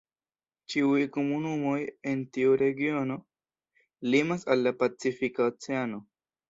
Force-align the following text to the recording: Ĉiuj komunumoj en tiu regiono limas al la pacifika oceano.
Ĉiuj 0.73 1.01
komunumoj 1.17 1.75
en 2.13 2.25
tiu 2.37 2.57
regiono 2.63 3.19
limas 4.17 4.51
al 4.53 4.69
la 4.71 4.79
pacifika 4.85 5.51
oceano. 5.55 6.07